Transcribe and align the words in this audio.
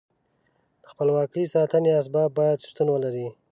د 0.83 0.85
خپلواکۍ 0.91 1.43
ساتنې 1.53 1.89
اسباب 1.99 2.29
باید 2.39 2.65
شتون 2.69 2.87
ولري. 2.91 3.27